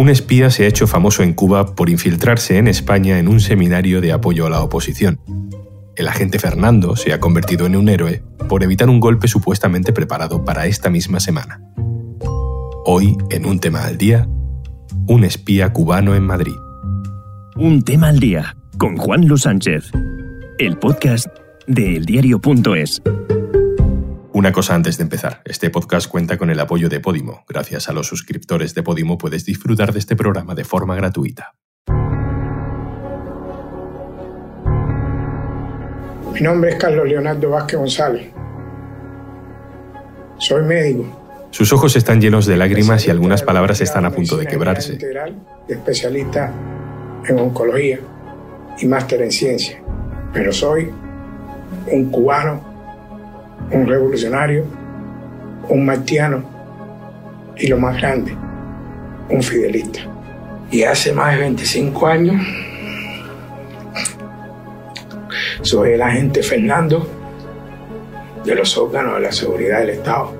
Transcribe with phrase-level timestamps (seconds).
[0.00, 4.00] Un espía se ha hecho famoso en Cuba por infiltrarse en España en un seminario
[4.00, 5.20] de apoyo a la oposición.
[5.94, 10.42] El agente Fernando se ha convertido en un héroe por evitar un golpe supuestamente preparado
[10.42, 11.60] para esta misma semana.
[12.86, 14.26] Hoy, en un tema al día,
[15.06, 16.56] un espía cubano en Madrid.
[17.56, 19.90] Un tema al día con Juan Luis Sánchez,
[20.58, 21.26] el podcast
[21.66, 23.02] de eldiario.es.
[24.40, 27.44] Una cosa antes de empezar, este podcast cuenta con el apoyo de Podimo.
[27.46, 31.56] Gracias a los suscriptores de Podimo puedes disfrutar de este programa de forma gratuita.
[36.32, 38.30] Mi nombre es Carlos Leonardo Vázquez González.
[40.38, 41.48] Soy médico.
[41.50, 44.96] Sus ojos están llenos de lágrimas y algunas palabras están a punto de quebrarse.
[45.68, 46.50] Especialista
[47.28, 48.00] en oncología
[48.78, 49.82] y máster en ciencia.
[50.32, 50.90] Pero soy
[51.92, 52.69] un cubano
[53.70, 54.64] un revolucionario,
[55.68, 56.42] un martiano
[57.56, 58.34] y lo más grande,
[59.28, 60.00] un fidelista.
[60.70, 62.42] Y hace más de 25 años
[65.62, 67.06] soy el agente Fernando
[68.44, 70.32] de los órganos de la seguridad del Estado,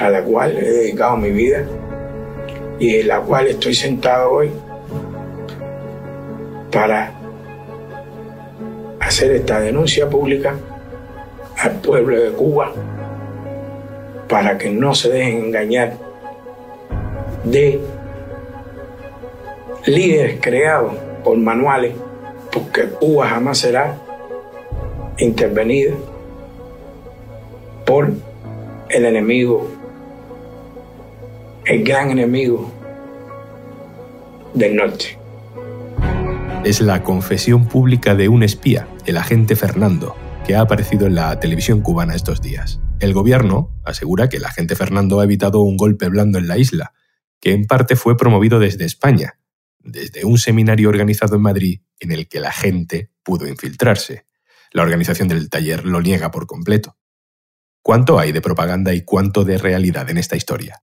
[0.00, 1.64] a la cual he dedicado mi vida
[2.78, 4.50] y en la cual estoy sentado hoy
[6.72, 7.12] para
[9.00, 10.54] hacer esta denuncia pública
[11.58, 12.72] al pueblo de Cuba
[14.28, 15.94] para que no se dejen engañar
[17.44, 17.80] de
[19.86, 20.92] líderes creados
[21.24, 21.94] por manuales,
[22.52, 23.96] porque Cuba jamás será
[25.18, 25.94] intervenida
[27.86, 28.12] por
[28.90, 29.66] el enemigo,
[31.64, 32.70] el gran enemigo
[34.54, 35.18] del norte.
[36.64, 40.14] Es la confesión pública de un espía, el agente Fernando,
[40.48, 42.80] que ha aparecido en la televisión cubana estos días.
[43.00, 46.94] El gobierno asegura que el agente Fernando ha evitado un golpe blando en la isla,
[47.38, 49.38] que en parte fue promovido desde España,
[49.78, 54.24] desde un seminario organizado en Madrid en el que la gente pudo infiltrarse.
[54.72, 56.96] La organización del taller lo niega por completo.
[57.82, 60.82] ¿Cuánto hay de propaganda y cuánto de realidad en esta historia?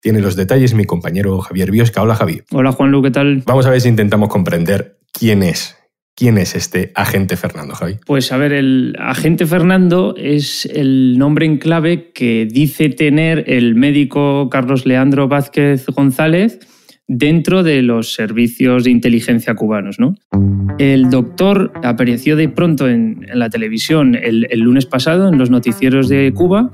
[0.00, 2.02] Tiene los detalles mi compañero Javier Biosca.
[2.02, 2.42] Hola Javi.
[2.50, 3.44] Hola Juanlu, ¿qué tal?
[3.46, 5.76] Vamos a ver si intentamos comprender quién es
[6.16, 7.96] ¿Quién es este agente Fernando, Javi?
[8.06, 13.74] Pues a ver, el agente Fernando es el nombre en clave que dice tener el
[13.74, 16.60] médico Carlos Leandro Vázquez González
[17.08, 19.98] dentro de los servicios de inteligencia cubanos.
[19.98, 20.14] ¿no?
[20.78, 26.32] El doctor apareció de pronto en, la televisión el, lunes pasado en los noticieros de
[26.32, 26.70] Cuba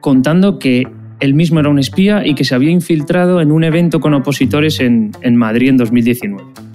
[0.00, 0.88] contando que
[1.20, 4.80] él mismo era un espía y que se había infiltrado en un evento con opositores
[4.80, 6.71] en, en Madrid en 2019.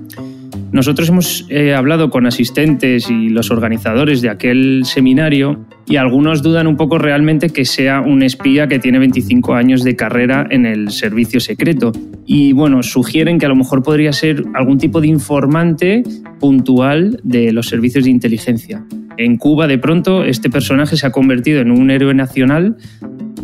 [0.72, 6.68] Nosotros hemos eh, hablado con asistentes y los organizadores de aquel seminario y algunos dudan
[6.68, 10.92] un poco realmente que sea un espía que tiene 25 años de carrera en el
[10.92, 11.94] servicio secreto.
[12.26, 16.04] Y bueno, sugieren que a lo mejor podría ser algún tipo de informante
[16.40, 18.86] puntual de los servicios de inteligencia.
[19.18, 22.76] En Cuba, de pronto, este personaje se ha convertido en un héroe nacional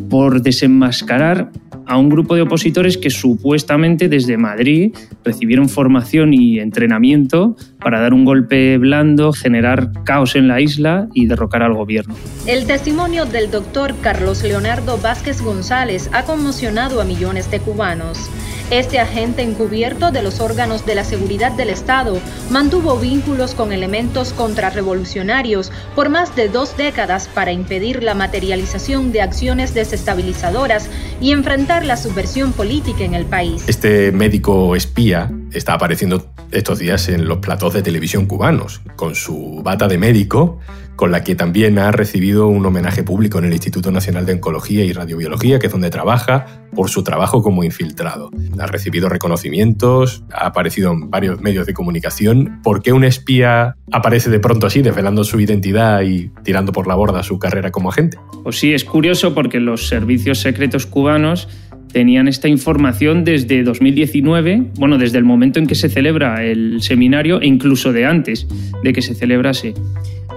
[0.09, 1.51] por desenmascarar
[1.87, 8.13] a un grupo de opositores que supuestamente desde Madrid recibieron formación y entrenamiento para dar
[8.13, 12.15] un golpe blando, generar caos en la isla y derrocar al gobierno.
[12.47, 18.29] El testimonio del doctor Carlos Leonardo Vázquez González ha conmocionado a millones de cubanos.
[18.71, 22.19] Este agente encubierto de los órganos de la seguridad del Estado
[22.49, 29.21] mantuvo vínculos con elementos contrarrevolucionarios por más de dos décadas para impedir la materialización de
[29.21, 30.89] acciones desestabilizadoras
[31.21, 33.63] y enfrentar la subversión política en el país.
[33.67, 39.61] Este médico espía está apareciendo estos días en los platos de televisión cubanos, con su
[39.63, 40.59] bata de médico
[40.95, 44.83] con la que también ha recibido un homenaje público en el Instituto Nacional de Oncología
[44.85, 48.29] y Radiobiología, que es donde trabaja, por su trabajo como infiltrado.
[48.59, 52.59] Ha recibido reconocimientos, ha aparecido en varios medios de comunicación.
[52.63, 56.95] ¿Por qué un espía aparece de pronto así, desvelando su identidad y tirando por la
[56.95, 58.17] borda su carrera como agente?
[58.43, 61.47] Pues sí, es curioso porque los servicios secretos cubanos
[61.93, 67.39] tenían esta información desde 2019, bueno, desde el momento en que se celebra el seminario
[67.39, 68.47] e incluso de antes
[68.83, 69.73] de que se celebrase.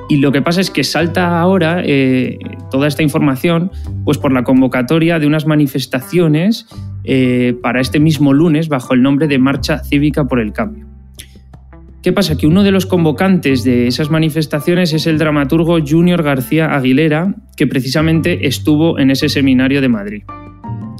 [0.08, 2.38] Y lo que pasa es que salta ahora eh,
[2.70, 3.72] toda esta información
[4.04, 6.66] pues por la convocatoria de unas manifestaciones
[7.02, 10.86] eh, para este mismo lunes bajo el nombre de Marcha Cívica por el Cambio.
[12.02, 12.36] ¿Qué pasa?
[12.36, 17.66] Que uno de los convocantes de esas manifestaciones es el dramaturgo Junior García Aguilera, que
[17.66, 20.22] precisamente estuvo en ese seminario de Madrid.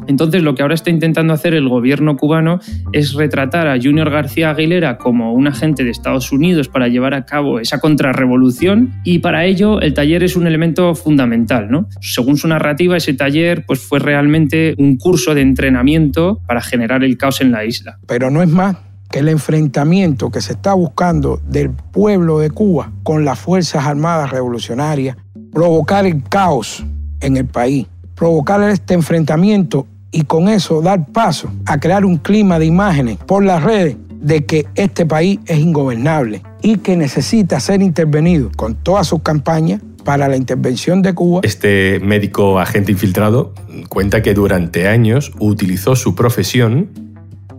[0.07, 2.61] Entonces lo que ahora está intentando hacer el gobierno cubano
[2.93, 7.25] es retratar a Junior García Aguilera como un agente de Estados Unidos para llevar a
[7.25, 11.71] cabo esa contrarrevolución y para ello el taller es un elemento fundamental.
[11.71, 11.89] ¿no?
[12.01, 17.17] Según su narrativa, ese taller pues, fue realmente un curso de entrenamiento para generar el
[17.17, 17.99] caos en la isla.
[18.07, 18.77] Pero no es más
[19.11, 24.31] que el enfrentamiento que se está buscando del pueblo de Cuba con las Fuerzas Armadas
[24.31, 25.17] Revolucionarias,
[25.53, 26.85] provocar el caos
[27.21, 32.59] en el país, provocar este enfrentamiento y con eso dar paso a crear un clima
[32.59, 37.83] de imágenes por las redes de que este país es ingobernable y que necesita ser
[37.83, 41.41] intervenido con todas sus campañas para la intervención de Cuba.
[41.43, 43.53] Este médico agente infiltrado
[43.91, 46.89] cuenta que durante años utilizó su profesión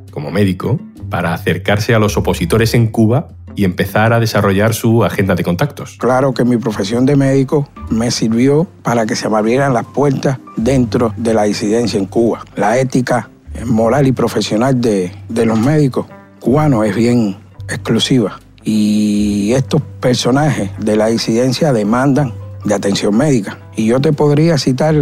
[0.09, 0.79] como médico
[1.11, 3.27] para acercarse a los opositores en Cuba
[3.57, 5.97] y empezar a desarrollar su agenda de contactos.
[5.97, 10.37] Claro que mi profesión de médico me sirvió para que se me abrieran las puertas
[10.55, 12.45] dentro de la disidencia en Cuba.
[12.55, 13.29] La ética
[13.65, 16.05] moral y profesional de, de los médicos
[16.39, 17.35] cubanos es bien
[17.67, 22.33] exclusiva y estos personajes de la disidencia demandan
[22.63, 23.57] de atención médica.
[23.75, 24.93] Y yo te podría citar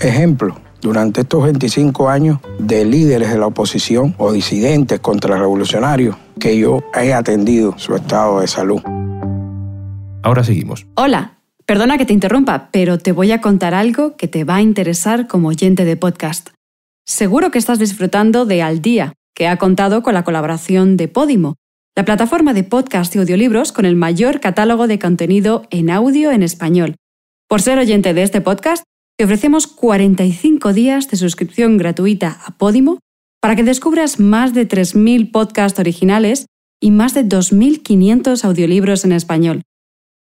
[0.00, 6.82] ejemplos durante estos 25 años de líderes de la oposición o disidentes contrarrevolucionarios que yo
[7.00, 8.82] he atendido su estado de salud.
[10.24, 10.86] Ahora seguimos.
[10.96, 14.62] Hola, perdona que te interrumpa, pero te voy a contar algo que te va a
[14.62, 16.48] interesar como oyente de podcast.
[17.06, 21.54] Seguro que estás disfrutando de Al Día, que ha contado con la colaboración de Podimo,
[21.94, 26.42] la plataforma de podcast y audiolibros con el mayor catálogo de contenido en audio en
[26.42, 26.96] español.
[27.48, 28.82] Por ser oyente de este podcast,
[29.16, 32.98] te ofrecemos 45 días de suscripción gratuita a Podimo
[33.42, 36.46] para que descubras más de 3.000 podcasts originales
[36.80, 39.62] y más de 2.500 audiolibros en español.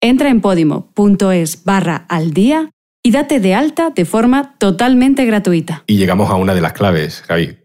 [0.02, 2.72] Entra en podimo.es barra al día
[3.04, 5.84] y date de alta de forma totalmente gratuita.
[5.88, 7.58] Y llegamos a una de las claves, Javi.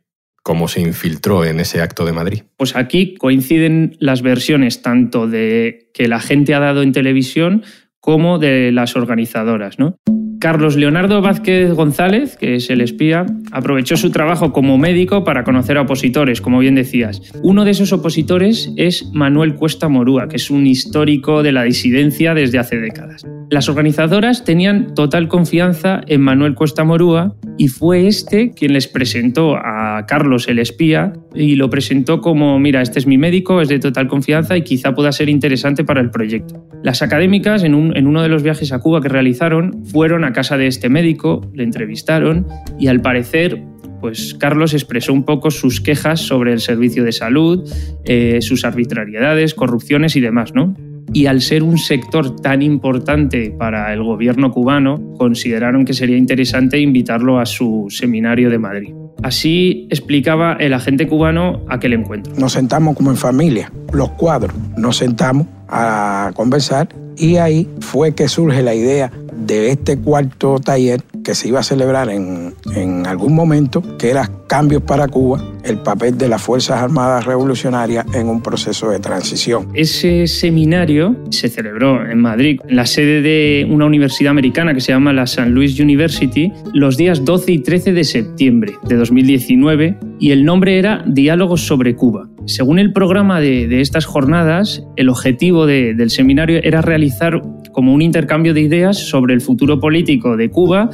[0.43, 2.43] ¿Cómo se infiltró en ese acto de Madrid?
[2.56, 7.62] Pues aquí coinciden las versiones tanto de que la gente ha dado en televisión
[8.00, 9.78] como de las organizadoras.
[9.78, 9.96] ¿no?
[10.40, 15.78] Carlos Leonardo Vázquez González, que es el espía, aprovechó su trabajo como médico para conocer
[15.78, 17.22] a opositores, como bien decías.
[17.42, 22.34] Uno de esos opositores es Manuel Cuesta Morúa, que es un histórico de la disidencia
[22.34, 23.24] desde hace décadas.
[23.48, 29.56] Las organizadoras tenían total confianza en Manuel Cuesta Morúa y fue este quien les presentó
[29.56, 33.78] a Carlos el espía y lo presentó como, mira, este es mi médico, es de
[33.78, 36.66] total confianza y quizá pueda ser interesante para el proyecto.
[36.82, 40.56] Las académicas, en, en uno de los viajes a Cuba que realizaron, fueron a casa
[40.56, 42.46] de este médico, le entrevistaron
[42.78, 43.62] y al parecer
[44.00, 47.69] pues Carlos expresó un poco sus quejas sobre el servicio de salud,
[48.05, 50.75] eh, sus arbitrariedades, corrupciones y demás, ¿no?
[51.12, 56.79] Y al ser un sector tan importante para el gobierno cubano, consideraron que sería interesante
[56.79, 58.94] invitarlo a su seminario de Madrid.
[59.22, 62.34] Así explicaba el agente cubano aquel encuentro.
[62.37, 68.29] Nos sentamos como en familia, los cuadros, nos sentamos a conversar y ahí fue que
[68.29, 73.34] surge la idea de este cuarto taller que se iba a celebrar en, en, algún
[73.34, 78.42] momento, que era Cambios para Cuba, el papel de las Fuerzas Armadas Revolucionarias en un
[78.42, 79.68] proceso de transición.
[79.74, 84.92] Ese seminario se celebró en Madrid, en la sede de una universidad americana que se
[84.92, 85.50] llama la St.
[85.50, 91.04] Louis University, los días 12 y 13 de septiembre de 2019, y el nombre era
[91.06, 92.28] Diálogos sobre Cuba.
[92.46, 97.42] Según el programa de, de estas jornadas, el objetivo de, del seminario era realizar
[97.76, 100.88] como un intercambio de ideas sobre el futuro político de Cuba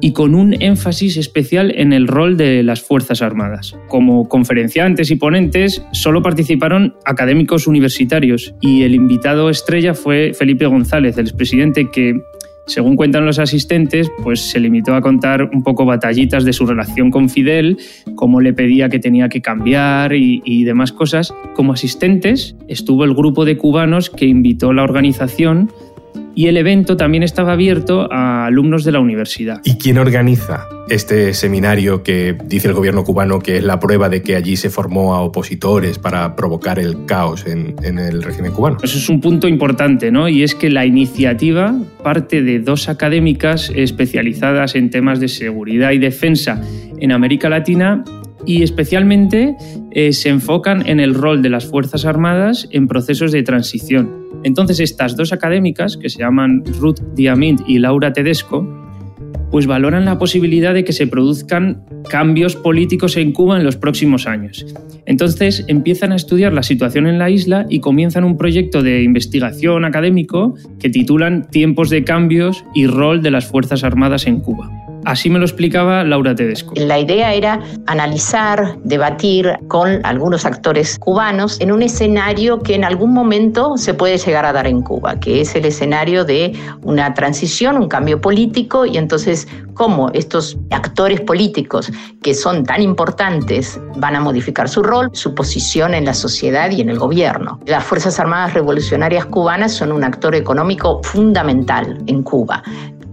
[0.00, 3.76] y con un énfasis especial en el rol de las Fuerzas Armadas.
[3.88, 11.18] Como conferenciantes y ponentes solo participaron académicos universitarios y el invitado estrella fue Felipe González,
[11.18, 12.14] el expresidente que
[12.66, 17.10] según cuentan los asistentes, pues se limitó a contar un poco batallitas de su relación
[17.10, 17.76] con Fidel,
[18.14, 21.34] cómo le pedía que tenía que cambiar y, y, demás cosas.
[21.54, 25.70] Como asistentes estuvo el grupo de cubanos que invitó la organización
[26.34, 29.60] y el evento también estaba abierto a alumnos de la universidad.
[29.64, 34.22] ¿Y quién organiza este seminario que dice el gobierno cubano que es la prueba de
[34.22, 38.78] que allí se formó a opositores para provocar el caos en, en el régimen cubano?
[38.82, 40.28] Eso es un punto importante, ¿no?
[40.28, 45.98] Y es que la iniciativa parte de dos académicas especializadas en temas de seguridad y
[45.98, 46.60] defensa
[46.98, 48.04] en América Latina
[48.46, 49.56] y especialmente
[49.90, 54.23] eh, se enfocan en el rol de las Fuerzas Armadas en procesos de transición.
[54.44, 58.64] Entonces estas dos académicas, que se llaman Ruth Diamint y Laura Tedesco,
[59.50, 64.26] pues valoran la posibilidad de que se produzcan cambios políticos en Cuba en los próximos
[64.26, 64.66] años.
[65.06, 69.84] Entonces empiezan a estudiar la situación en la isla y comienzan un proyecto de investigación
[69.84, 74.83] académico que titulan Tiempos de cambios y rol de las Fuerzas Armadas en Cuba.
[75.04, 76.72] Así me lo explicaba Laura Tedesco.
[76.76, 83.12] La idea era analizar, debatir con algunos actores cubanos en un escenario que en algún
[83.12, 87.76] momento se puede llegar a dar en Cuba, que es el escenario de una transición,
[87.76, 91.90] un cambio político, y entonces cómo estos actores políticos
[92.22, 96.80] que son tan importantes van a modificar su rol, su posición en la sociedad y
[96.80, 97.60] en el gobierno.
[97.66, 102.62] Las Fuerzas Armadas Revolucionarias Cubanas son un actor económico fundamental en Cuba.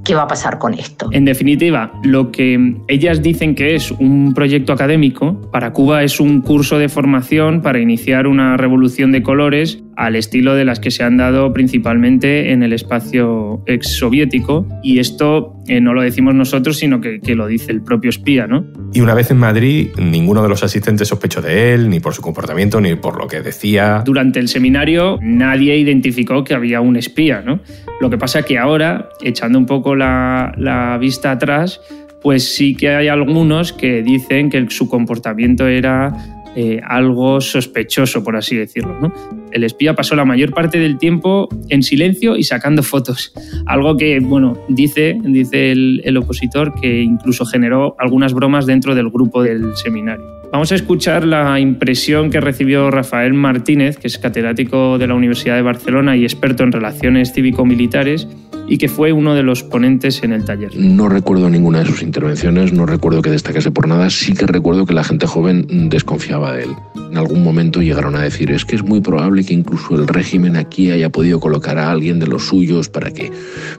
[0.04, 1.10] ¿Qué va a pasar con esto?
[1.12, 6.42] En definitiva, lo que ellas dicen que es un proyecto académico, para Cuba es un
[6.42, 11.04] curso de formación para iniciar una revolución de colores al estilo de las que se
[11.04, 14.66] han dado principalmente en el espacio exsoviético.
[14.82, 18.48] Y esto eh, no lo decimos nosotros, sino que, que, lo dice el propio espía.
[18.48, 18.66] ¿no?
[18.94, 22.22] Y una vez en Madrid, ninguno de los asistentes sospechó de él, ni por su
[22.22, 24.02] comportamiento, ni por lo que decía.
[24.04, 27.42] Durante el seminario nadie identificó que había un espía.
[27.42, 27.60] ¿no?
[28.02, 31.80] Lo que pasa que ahora, echando un poco la, vista atrás,
[32.24, 36.12] pues sí que hay algunos que dicen que su comportamiento era
[36.56, 39.14] eh, algo sospechoso, por así decirlo.
[39.52, 43.34] El espía pasó la mayor parte del tiempo en silencio y sacando fotos,
[43.68, 49.44] algo que, bueno, dice, dice el opositor que incluso generó algunas bromas dentro del grupo
[49.44, 50.41] del seminario.
[50.52, 55.56] Vamos a escuchar la impresión que recibió Rafael Martínez, que es catedrático de la Universidad
[55.56, 58.28] de Barcelona y experto en relaciones cívico-militares,
[58.68, 60.76] y que fue uno de los ponentes en el taller.
[60.76, 64.86] No recuerdo ninguna de sus intervenciones, no recuerdo que destacase por nada, sí que recuerdo
[64.86, 66.70] que la gente joven desconfiaba de él.
[67.12, 70.56] En algún momento llegaron a decir, es que es muy probable que incluso el régimen
[70.56, 73.30] aquí haya podido colocar a alguien de los suyos para que,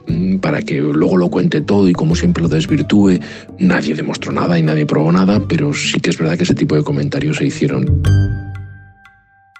[0.07, 3.19] mm, para que luego lo cuente todo y como siempre lo desvirtúe.
[3.57, 6.75] Nadie demostró nada y nadie probó nada, pero sí que es verdad que ese tipo
[6.77, 8.01] de comentarios se hicieron.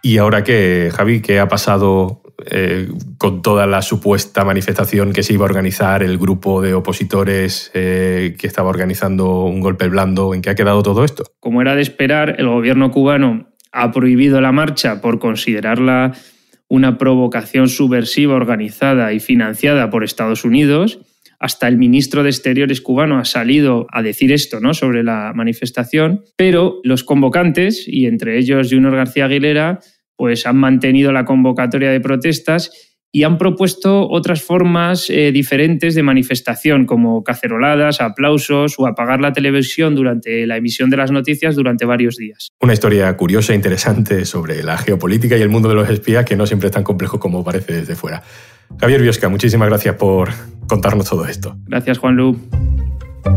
[0.02, 1.22] ¿Y ahora qué, Javi?
[1.22, 6.18] ¿Qué ha pasado eh, con toda la supuesta manifestación que se iba a organizar, el
[6.18, 10.34] grupo de opositores eh, que estaba organizando un golpe blando?
[10.34, 11.26] ¿En qué ha quedado todo esto?
[11.42, 16.14] Como era de esperar, el gobierno cubano ha prohibido la marcha por considerarla
[16.70, 21.00] una provocación subversiva organizada y financiada por Estados Unidos.
[21.40, 24.74] Hasta el ministro de Exteriores cubano ha salido a decir esto ¿no?
[24.74, 29.80] sobre la manifestación, pero los convocantes, y entre ellos Junior García Aguilera,
[30.16, 32.72] pues han mantenido la convocatoria de protestas
[33.16, 39.32] y han propuesto otras formas eh, diferentes de manifestación, como caceroladas, aplausos o apagar la
[39.34, 42.50] televisión durante la emisión de las noticias durante varios días.
[42.60, 46.36] Una historia curiosa e interesante sobre la geopolítica y el mundo de los espías que
[46.36, 48.24] no siempre es tan complejo como parece desde fuera.
[48.80, 50.30] Javier Biosca, muchísimas gracias por
[50.68, 51.56] contarnos todo esto.
[51.68, 52.38] Gracias, Juan Lu.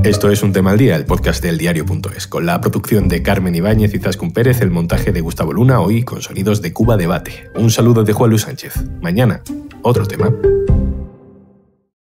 [0.03, 3.55] Esto es Un Tema al Día, el podcast del diario.es, con la producción de Carmen
[3.55, 7.51] Ibáñez y Zascun Pérez, el montaje de Gustavo Luna, hoy con sonidos de Cuba Debate.
[7.55, 8.75] Un saludo de Juan Luis Sánchez.
[9.01, 9.43] Mañana,
[9.83, 10.33] otro tema.